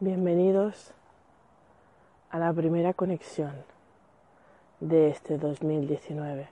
[0.00, 0.92] Bienvenidos
[2.30, 3.64] a la primera conexión
[4.78, 6.48] de este 2019.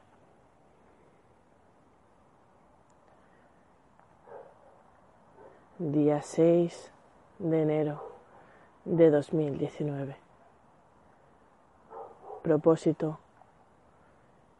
[5.79, 6.91] Día 6
[7.39, 8.03] de enero
[8.85, 10.17] de 2019.
[12.43, 13.21] Propósito,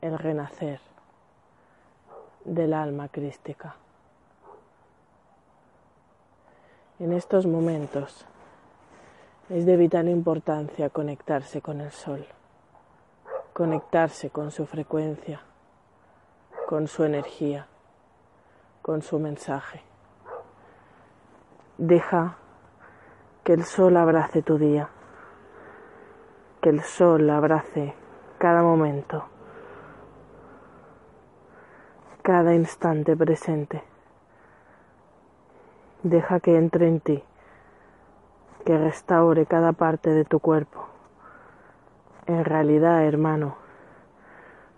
[0.01, 0.79] el renacer
[2.45, 3.75] del alma crística.
[7.01, 8.25] En estos momentos
[9.49, 12.27] es de vital importancia conectarse con el sol,
[13.53, 15.41] conectarse con su frecuencia,
[16.67, 17.69] con su energía,
[18.83, 19.83] con su mensaje.
[21.79, 22.39] Deja
[23.45, 24.89] que el sol abrace tu día,
[26.61, 27.95] que el sol abrace
[28.39, 29.27] cada momento,
[32.23, 33.85] cada instante presente.
[36.03, 37.23] Deja que entre en ti
[38.67, 40.89] que restaure cada parte de tu cuerpo.
[42.27, 43.57] En realidad, hermano,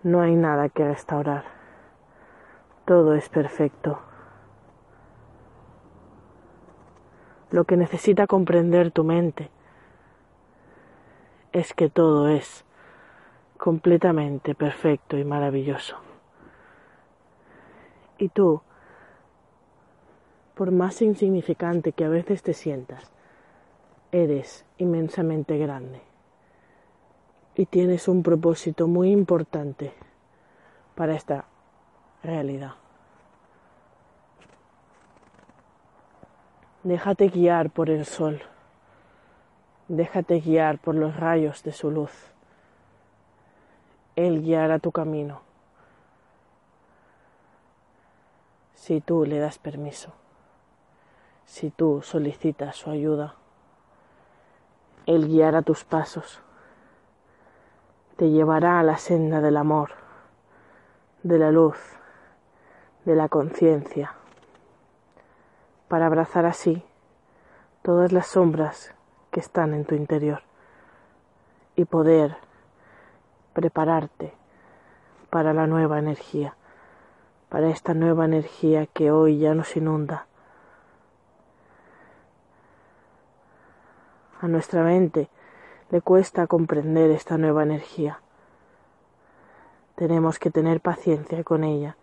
[0.03, 1.43] no hay nada que restaurar.
[2.85, 3.99] Todo es perfecto.
[7.49, 9.49] Lo que necesita comprender tu mente
[11.51, 12.65] es que todo es
[13.57, 15.97] completamente perfecto y maravilloso.
[18.19, 18.61] Y tú,
[20.53, 23.11] por más insignificante que a veces te sientas,
[24.11, 26.01] eres inmensamente grande
[27.55, 29.93] y tienes un propósito muy importante
[30.95, 31.45] para esta
[32.23, 32.75] realidad.
[36.83, 38.41] Déjate guiar por el sol,
[39.87, 42.11] déjate guiar por los rayos de su luz.
[44.15, 45.41] Él guiará tu camino
[48.79, 50.13] si tú le das permiso,
[51.45, 53.35] si tú solicitas su ayuda.
[55.09, 56.39] Él guiará tus pasos,
[58.15, 59.89] te llevará a la senda del amor,
[61.23, 61.79] de la luz,
[63.05, 64.13] de la conciencia,
[65.87, 66.83] para abrazar así
[67.81, 68.93] todas las sombras
[69.31, 70.43] que están en tu interior
[71.75, 72.37] y poder
[73.53, 74.31] prepararte
[75.31, 76.53] para la nueva energía,
[77.49, 80.27] para esta nueva energía que hoy ya nos inunda
[84.41, 85.27] A nuestra mente
[85.91, 88.21] le cuesta comprender esta nueva energía.
[89.95, 91.97] Tenemos que tener paciencia con ella,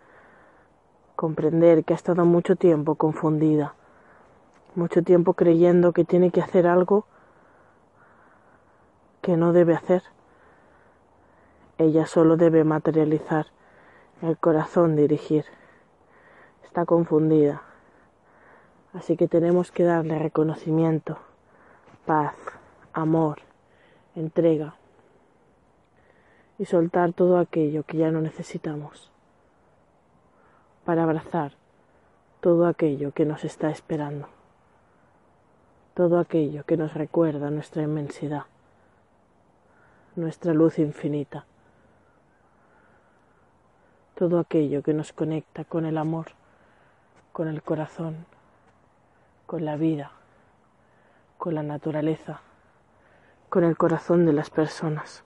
[1.15, 3.75] comprender que ha estado mucho tiempo confundida,
[4.75, 7.07] mucho tiempo creyendo que tiene que hacer algo
[9.23, 10.03] que no debe hacer.
[11.79, 13.47] Ella solo debe materializar,
[14.21, 15.47] el corazón dirigir.
[16.65, 17.63] Está confundida,
[18.93, 21.17] así que tenemos que darle reconocimiento
[22.06, 22.37] paz,
[22.93, 23.39] amor,
[24.15, 24.77] entrega
[26.56, 29.11] y soltar todo aquello que ya no necesitamos
[30.84, 31.55] para abrazar
[32.41, 34.28] todo aquello que nos está esperando,
[35.95, 38.45] todo aquello que nos recuerda nuestra inmensidad,
[40.15, 41.45] nuestra luz infinita,
[44.15, 46.27] todo aquello que nos conecta con el amor,
[47.33, 48.27] con el corazón,
[49.47, 50.16] con la vida
[51.39, 52.41] con la naturaleza,
[53.49, 55.25] con el corazón de las personas.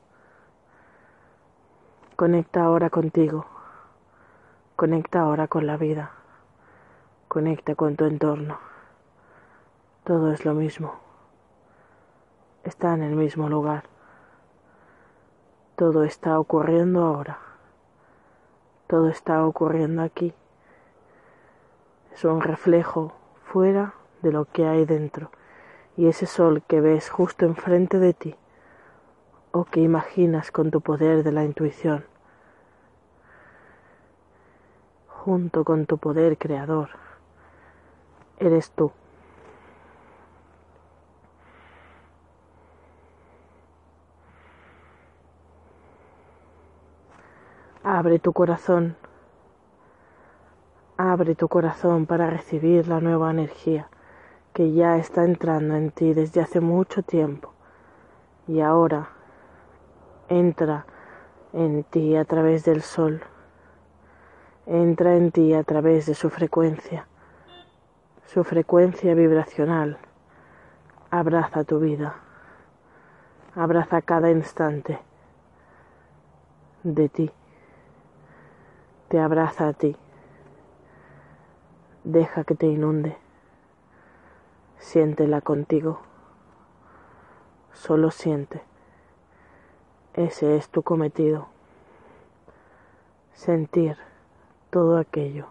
[2.16, 3.46] Conecta ahora contigo,
[4.76, 6.10] conecta ahora con la vida,
[7.28, 8.58] conecta con tu entorno.
[10.04, 10.94] Todo es lo mismo,
[12.64, 13.84] está en el mismo lugar.
[15.76, 17.38] Todo está ocurriendo ahora,
[18.86, 20.34] todo está ocurriendo aquí.
[22.12, 25.30] Es un reflejo fuera de lo que hay dentro
[25.96, 28.34] y ese sol que ves justo enfrente de ti
[29.52, 32.04] o que imaginas con tu poder de la intuición,
[35.08, 36.90] junto con tu poder creador,
[38.38, 38.92] eres tú.
[47.82, 48.96] Abre tu corazón,
[50.96, 53.88] abre tu corazón para recibir la nueva energía
[54.52, 57.52] que ya está entrando en ti desde hace mucho tiempo.
[58.48, 59.10] Y ahora
[60.28, 60.86] entra
[61.52, 63.22] en ti a través del sol,
[64.66, 67.06] entra en ti a través de su frecuencia,
[68.26, 69.98] su frecuencia vibracional,
[71.10, 72.16] abraza tu vida,
[73.54, 75.00] abraza cada instante
[76.84, 77.30] de ti,
[79.08, 79.96] te abraza a ti,
[82.04, 83.16] deja que te inunde
[84.80, 86.00] siéntela contigo,
[87.72, 88.62] Solo siente.
[90.12, 91.46] Ese es tu cometido.
[93.32, 93.96] Sentir
[94.68, 95.46] todo aquello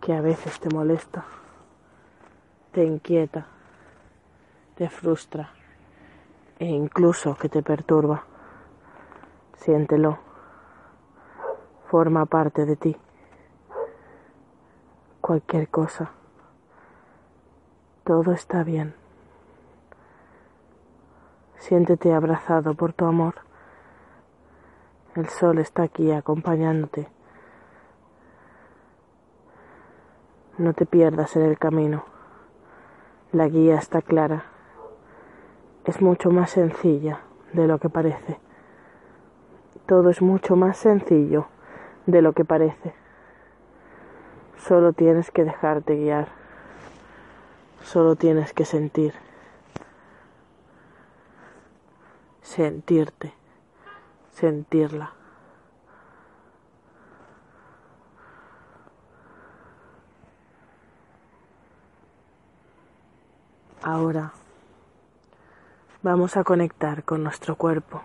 [0.00, 1.24] que a veces te molesta,
[2.72, 3.46] te inquieta,
[4.76, 5.52] te frustra
[6.58, 8.24] e incluso que te perturba.
[9.56, 10.18] Siéntelo.
[11.90, 12.96] Forma parte de ti.
[15.22, 16.10] Cualquier cosa.
[18.02, 18.92] Todo está bien.
[21.58, 23.36] Siéntete abrazado por tu amor.
[25.14, 27.06] El sol está aquí acompañándote.
[30.58, 32.04] No te pierdas en el camino.
[33.30, 34.46] La guía está clara.
[35.84, 37.20] Es mucho más sencilla
[37.52, 38.40] de lo que parece.
[39.86, 41.46] Todo es mucho más sencillo
[42.06, 43.01] de lo que parece.
[44.66, 46.28] Solo tienes que dejarte guiar.
[47.82, 49.12] Solo tienes que sentir.
[52.42, 53.34] Sentirte.
[54.30, 55.12] Sentirla.
[63.82, 64.32] Ahora
[66.02, 68.00] vamos a conectar con nuestro cuerpo,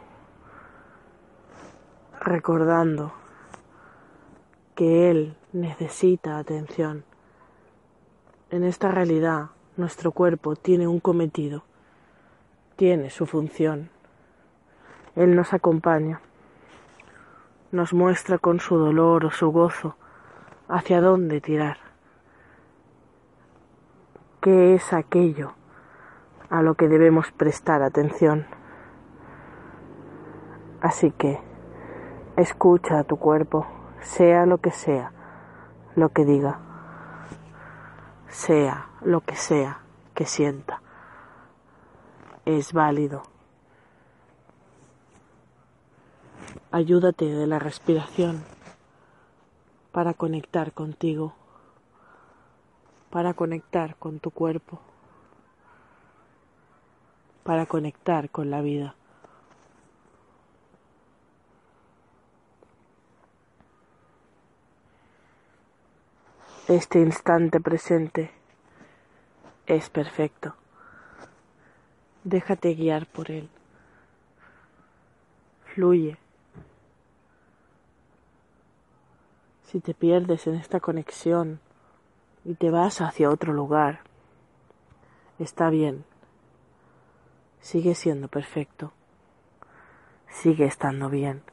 [2.19, 3.13] recordando
[4.73, 7.03] que Él necesita atención.
[8.49, 11.63] En esta realidad, nuestro cuerpo tiene un cometido,
[12.75, 13.89] tiene su función.
[15.15, 16.21] Él nos acompaña,
[17.71, 19.95] nos muestra con su dolor o su gozo
[20.67, 21.77] hacia dónde tirar.
[24.41, 25.53] ¿Qué es aquello
[26.49, 28.45] a lo que debemos prestar atención.
[30.81, 31.39] Así que
[32.35, 33.67] escucha a tu cuerpo,
[34.01, 35.11] sea lo que sea,
[35.97, 36.59] lo que diga,
[38.29, 39.81] sea lo que sea
[40.15, 40.81] que sienta.
[42.45, 43.23] Es válido.
[46.71, 48.45] Ayúdate de la respiración
[49.91, 51.33] para conectar contigo,
[53.09, 54.79] para conectar con tu cuerpo
[57.47, 58.95] para conectar con la vida.
[66.67, 68.31] Este instante presente
[69.65, 70.55] es perfecto.
[72.23, 73.49] Déjate guiar por él.
[75.73, 76.17] Fluye.
[79.63, 81.59] Si te pierdes en esta conexión
[82.43, 84.01] y te vas hacia otro lugar,
[85.39, 86.05] está bien
[87.67, 88.93] sigue siendo perfecto,
[90.29, 91.43] sigue estando bien,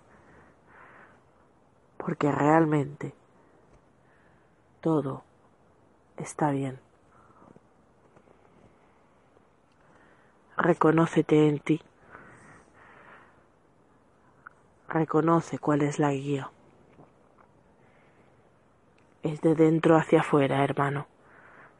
[1.97, 3.15] porque realmente
[4.85, 5.25] todo
[6.19, 6.79] está bien.
[10.59, 11.81] Reconócete en ti.
[14.87, 16.51] Reconoce cuál es la guía.
[19.23, 21.07] Es de dentro hacia afuera, hermano,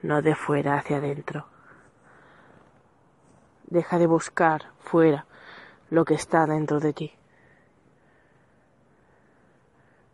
[0.01, 1.45] no de fuera hacia adentro.
[3.67, 5.27] Deja de buscar fuera
[5.91, 7.13] lo que está dentro de ti.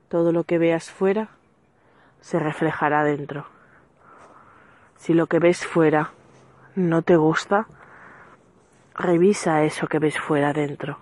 [0.09, 1.31] Todo lo que veas fuera
[2.21, 3.47] se reflejará dentro.
[4.97, 6.13] Si lo que ves fuera
[6.75, 7.67] no te gusta,
[8.95, 10.99] revisa eso que ves fuera dentro.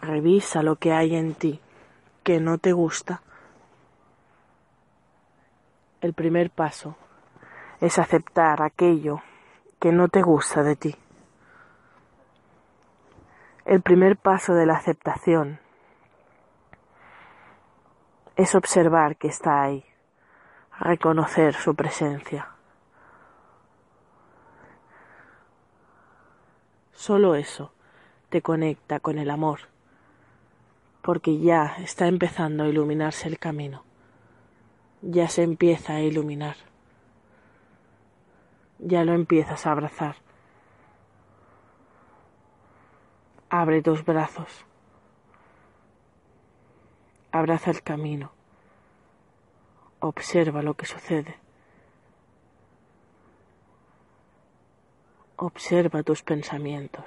[0.00, 1.60] Revisa lo que hay en ti
[2.22, 3.22] que no te gusta.
[6.00, 6.96] El primer paso
[7.80, 9.22] es aceptar aquello
[9.80, 10.96] que no te gusta de ti.
[13.64, 15.58] El primer paso de la aceptación
[18.36, 19.84] es observar que está ahí,
[20.80, 22.48] reconocer su presencia.
[26.92, 27.72] Solo eso
[28.30, 29.60] te conecta con el amor,
[31.02, 33.84] porque ya está empezando a iluminarse el camino,
[35.02, 36.56] ya se empieza a iluminar,
[38.78, 40.16] ya lo empiezas a abrazar.
[43.50, 44.64] Abre tus brazos.
[47.30, 48.33] Abraza el camino.
[50.06, 51.34] Observa lo que sucede.
[55.36, 57.04] Observa tus pensamientos.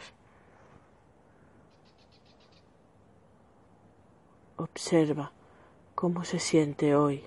[4.56, 5.32] Observa
[5.94, 7.24] cómo se siente hoy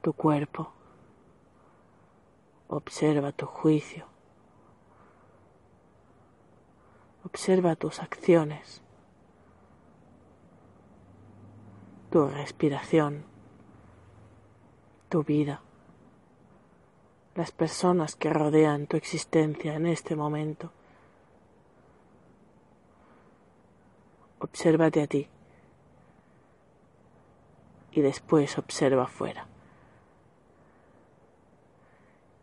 [0.00, 0.70] tu cuerpo.
[2.68, 4.06] Observa tu juicio.
[7.24, 8.80] Observa tus acciones,
[12.12, 13.33] tu respiración,
[15.14, 15.60] tu vida.
[17.36, 20.72] las personas que rodean tu existencia en este momento.
[24.40, 25.28] Obsérvate a ti
[27.92, 29.46] y después observa afuera.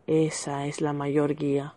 [0.06, 1.74] Esa es la mayor guía.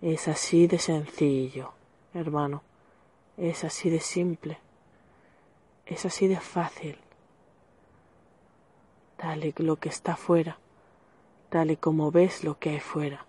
[0.00, 1.72] Es así de sencillo,
[2.14, 2.62] hermano.
[3.36, 4.58] Es así de simple.
[5.84, 6.98] Es así de fácil.
[9.16, 10.58] Tal y lo que está fuera,
[11.48, 13.26] tal y como ves lo que hay fuera,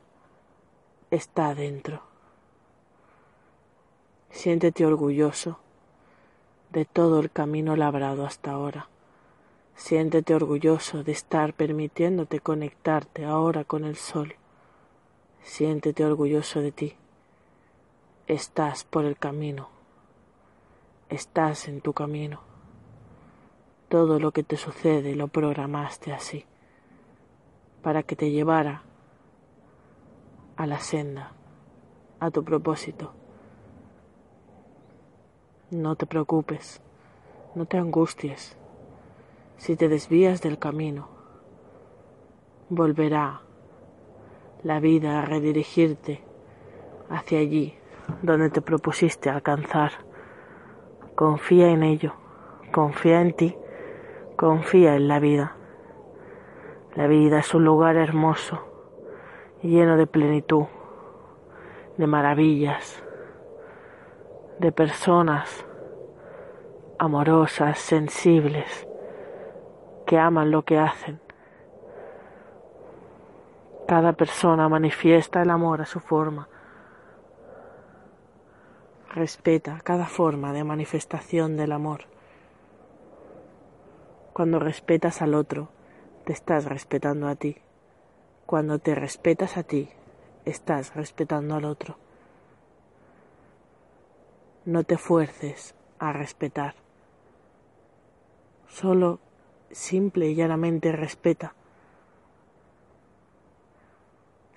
[1.11, 2.01] está dentro.
[4.29, 5.59] Siéntete orgulloso
[6.71, 8.89] de todo el camino labrado hasta ahora.
[9.75, 14.35] Siéntete orgulloso de estar permitiéndote conectarte ahora con el sol.
[15.43, 16.95] Siéntete orgulloso de ti.
[18.27, 19.76] Estás por el camino.
[21.09, 22.41] Estás en tu camino.
[23.87, 26.43] Todo lo que te sucede lo programaste así,
[27.81, 28.83] para que te llevara
[30.57, 31.31] a la senda,
[32.19, 33.13] a tu propósito.
[35.71, 36.81] No te preocupes,
[37.55, 38.57] no te angusties.
[39.55, 41.07] Si te desvías del camino,
[42.67, 43.43] volverá
[44.61, 46.21] la vida a redirigirte
[47.09, 47.75] hacia allí
[48.21, 50.06] donde te propusiste alcanzar.
[51.17, 52.13] Confía en ello,
[52.71, 53.57] confía en ti,
[54.35, 55.55] confía en la vida.
[56.95, 58.59] La vida es un lugar hermoso,
[59.61, 60.67] lleno de plenitud,
[61.97, 63.03] de maravillas,
[64.59, 65.65] de personas
[66.99, 68.87] amorosas, sensibles,
[70.05, 71.19] que aman lo que hacen
[73.87, 76.49] cada persona manifiesta el amor a su forma.
[79.13, 82.05] Respeta cada forma de manifestación del amor.
[84.33, 85.69] Cuando respetas al otro,
[86.25, 87.57] te estás respetando a ti.
[88.45, 89.89] Cuando te respetas a ti,
[90.45, 91.97] estás respetando al otro.
[94.65, 96.75] No te fuerces a respetar.
[98.67, 99.19] Solo
[99.71, 101.53] simple y llanamente respeta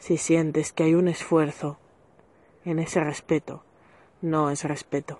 [0.00, 1.78] si sientes que hay un esfuerzo
[2.64, 3.62] en ese respeto,
[4.22, 5.18] no es respeto.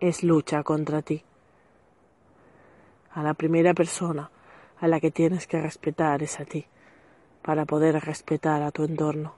[0.00, 1.22] Es lucha contra ti.
[3.12, 4.30] A la primera persona
[4.80, 6.66] a la que tienes que respetar es a ti,
[7.42, 9.34] para poder respetar a tu entorno.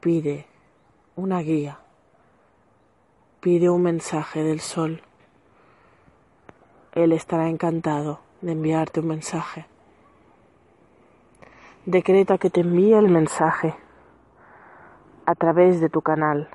[0.00, 0.46] Pide
[1.16, 1.78] una guía,
[3.40, 5.02] pide un mensaje del sol
[6.94, 9.66] él estará encantado de enviarte un mensaje.
[11.86, 13.76] Decreta que te envíe el mensaje
[15.26, 16.48] a través de tu canal.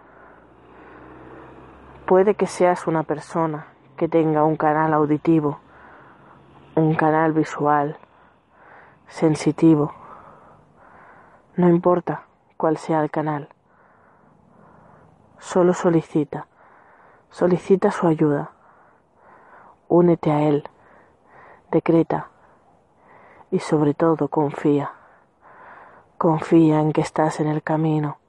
[2.05, 3.67] Puede que seas una persona
[3.97, 5.59] que tenga un canal auditivo,
[6.75, 7.97] un canal visual,
[9.07, 9.93] sensitivo.
[11.55, 12.23] No importa
[12.57, 13.49] cuál sea el canal.
[15.37, 16.47] Solo solicita,
[17.29, 18.51] solicita su ayuda
[19.89, 20.63] únete a Él,
[21.71, 22.29] decreta
[23.51, 24.93] y sobre todo confía.
[26.19, 28.19] Confía en que estás en el camino.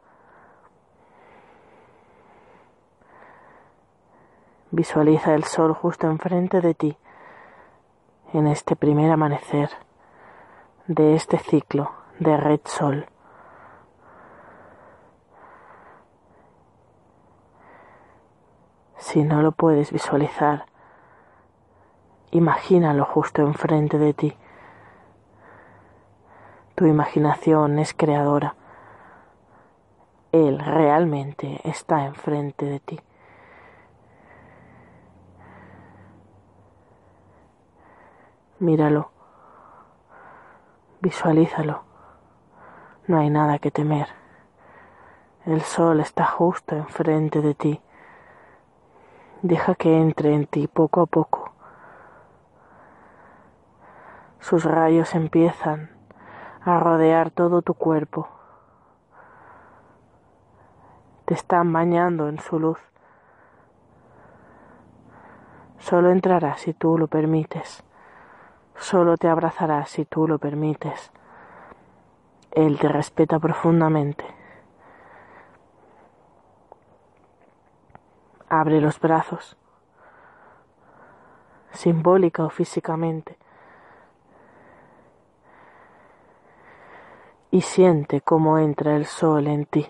[4.71, 6.97] Visualiza el sol justo enfrente de ti
[8.33, 9.71] en este primer amanecer
[10.87, 13.07] de este ciclo de red sol.
[18.97, 20.71] Si no lo puedes visualizar,
[22.33, 24.37] Imagínalo justo enfrente de ti.
[26.81, 28.55] Tu imaginación es creadora.
[30.33, 32.99] Él realmente está enfrente de ti.
[38.61, 39.11] Míralo.
[41.03, 41.83] Visualízalo.
[43.09, 44.09] No hay nada que temer.
[45.45, 47.83] El sol está justo enfrente de ti.
[49.43, 51.53] Deja que entre en ti poco a poco
[54.39, 56.00] sus rayos empiezan
[56.65, 58.29] a rodear todo tu cuerpo.
[61.25, 62.79] Te están bañando en su luz.
[65.79, 67.83] Solo entrará si tú lo permites.
[68.77, 71.11] Solo te abrazará si tú lo permites.
[72.51, 74.25] Él te respeta profundamente.
[78.49, 79.57] Abre los brazos,
[81.71, 83.39] simbólica o físicamente
[87.51, 89.87] y siente cómo entra el sol en ti,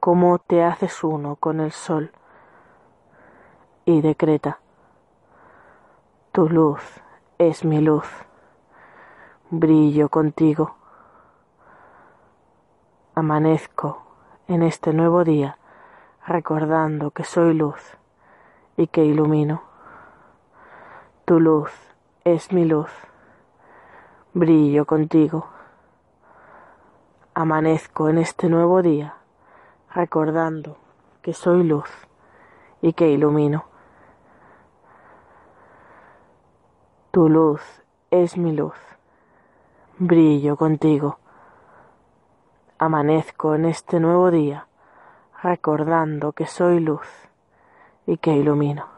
[0.00, 2.12] cómo te haces uno con el sol
[3.84, 4.58] y decreta,
[6.32, 6.82] tu luz
[7.38, 8.06] es mi luz,
[9.50, 10.76] brillo contigo,
[13.14, 14.02] amanezco
[14.48, 15.58] en este nuevo día
[16.26, 17.80] recordando que soy luz
[18.76, 19.62] y que ilumino.
[21.24, 21.70] Tu luz
[22.24, 22.90] es mi luz,
[24.34, 25.46] brillo contigo.
[27.34, 29.14] Amanezco en este nuevo día
[29.94, 30.76] recordando
[31.22, 31.88] que soy luz
[32.82, 33.64] y que ilumino.
[37.10, 37.62] Tu luz
[38.10, 38.76] es mi luz,
[39.96, 41.20] brillo contigo.
[42.76, 44.66] Amanezco en este nuevo día
[45.42, 47.08] recordando que soy luz
[48.04, 48.91] y que ilumino.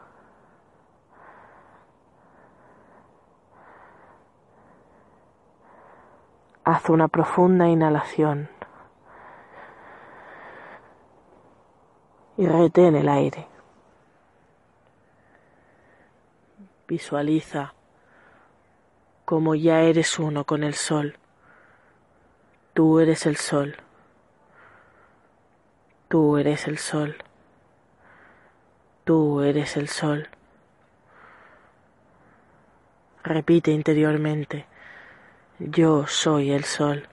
[6.65, 8.49] Haz una profunda inhalación
[12.37, 13.47] y retén el aire.
[16.87, 17.73] Visualiza
[19.25, 21.17] como ya eres uno con el sol.
[22.73, 23.77] Tú eres el sol.
[26.07, 27.15] Tú eres el sol.
[29.03, 30.29] Tú eres el sol.
[33.23, 34.65] Repite interiormente,
[35.59, 37.07] yo soy el sol.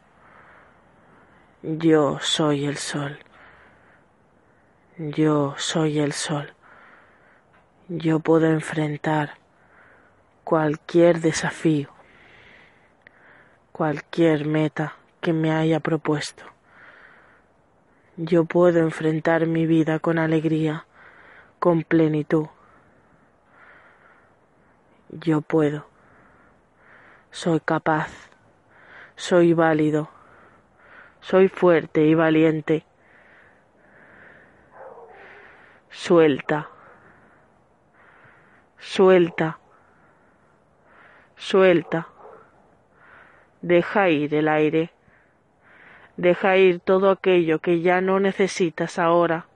[1.63, 3.21] Yo soy el sol.
[4.99, 6.53] Yo soy el sol.
[7.87, 9.35] Yo puedo enfrentar
[10.43, 11.89] cualquier desafío,
[13.71, 16.43] cualquier meta que me haya propuesto.
[18.17, 20.85] Yo puedo enfrentar mi vida con alegría,
[21.61, 22.49] con plenitud.
[25.11, 25.87] Yo puedo.
[27.31, 28.32] Soy capaz.
[29.23, 30.09] Soy válido.
[31.21, 32.85] Soy fuerte y valiente.
[35.91, 36.69] Suelta.
[38.81, 39.61] Suelta.
[41.37, 42.09] Suelta.
[43.61, 44.91] Deja ir el aire.
[46.17, 49.47] Deja ir todo aquello que ya no necesitas ahora.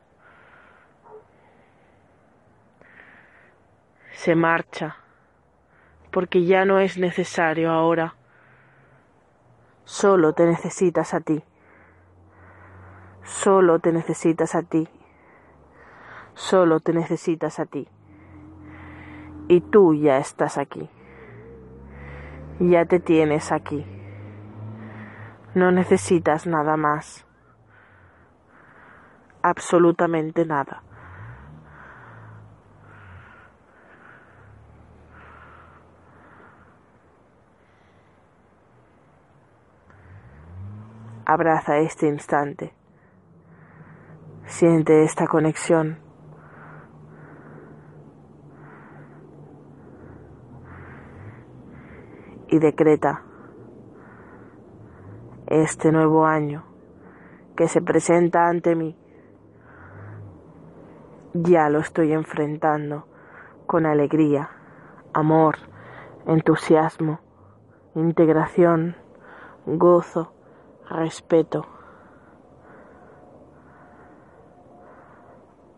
[4.13, 4.99] Se marcha,
[6.13, 8.15] porque ya no es necesario ahora.
[9.87, 11.45] Solo te necesitas a ti.
[13.23, 14.89] Solo te necesitas a ti.
[16.35, 17.87] Solo te necesitas a ti.
[19.47, 20.91] Y tú ya estás aquí.
[22.59, 23.87] Ya te tienes aquí.
[25.55, 27.25] No necesitas nada más.
[29.41, 30.83] Absolutamente nada.
[41.37, 42.73] Abraza este instante.
[44.47, 45.99] Siente esta conexión.
[52.49, 53.23] Y decreta
[55.47, 56.65] este nuevo año
[57.55, 58.97] que se presenta ante mí.
[61.35, 63.07] Ya lo estoy enfrentando
[63.67, 64.49] con alegría,
[65.13, 65.57] amor,
[66.25, 67.21] entusiasmo,
[67.95, 68.97] integración,
[69.67, 70.33] gozo,
[70.89, 71.67] respeto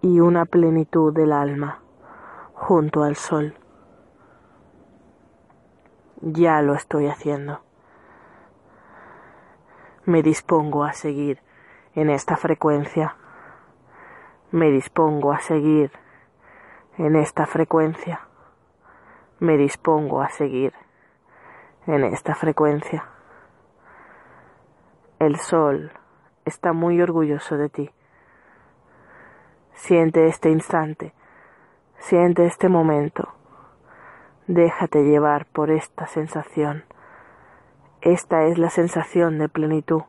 [0.00, 1.82] y una plenitud del alma
[2.54, 3.54] junto al sol.
[6.20, 7.60] Ya lo estoy haciendo
[10.08, 11.42] me dispongo a seguir
[11.94, 13.14] en esta frecuencia.
[14.50, 15.92] Me dispongo a seguir
[16.96, 18.26] en esta frecuencia.
[19.38, 20.72] Me dispongo a seguir
[21.86, 23.04] en esta frecuencia.
[25.18, 25.92] El sol
[26.44, 27.90] está muy orgulloso de ti.
[29.74, 31.12] Siente este instante,
[31.98, 33.28] siente este momento.
[34.46, 36.84] Déjate llevar por esta sensación
[38.00, 40.02] esta es la sensación de plenitud,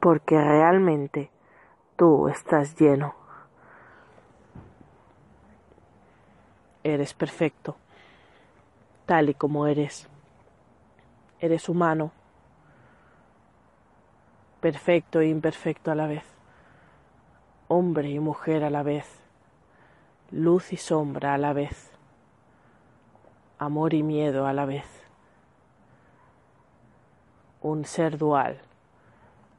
[0.00, 1.30] porque realmente
[1.96, 3.14] tú estás lleno.
[6.82, 7.76] Eres perfecto,
[9.04, 10.08] tal y como eres.
[11.38, 12.12] Eres humano,
[14.66, 16.24] perfecto e imperfecto a la vez,
[17.68, 19.06] hombre y mujer a la vez,
[20.32, 21.92] luz y sombra a la vez,
[23.60, 24.88] amor y miedo a la vez.
[27.62, 28.60] Un ser dual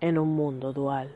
[0.02, 1.16] en un mundo dual.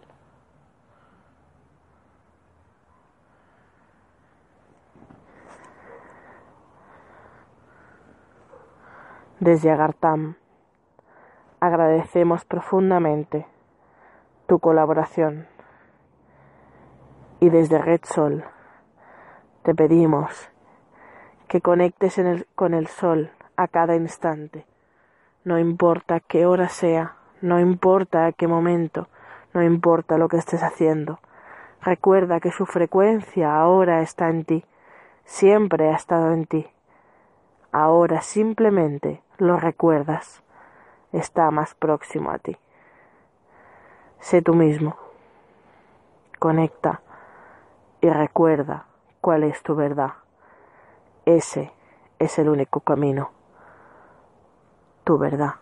[9.41, 10.35] Desde Agartam
[11.59, 13.45] agradecemos profundamente
[14.51, 15.47] tu colaboración
[17.39, 18.43] Y desde Red Sol
[19.63, 20.49] te pedimos
[21.47, 22.19] que conectes
[22.53, 24.65] con el sol a cada instante.
[25.45, 29.07] No importa qué hora sea, no importa a qué momento,
[29.53, 31.19] no importa lo que estés haciendo.
[31.81, 34.65] Recuerda que su frecuencia ahora está en ti,
[35.23, 36.67] siempre ha estado en ti.
[37.71, 40.43] Ahora simplemente lo recuerdas,
[41.13, 42.57] está más próximo a ti.
[44.21, 44.95] Sé tú mismo,
[46.37, 47.01] conecta
[48.01, 48.85] y recuerda
[49.19, 50.13] cuál es tu verdad.
[51.25, 51.71] Ese
[52.19, 53.31] es el único camino,
[55.03, 55.55] tu verdad.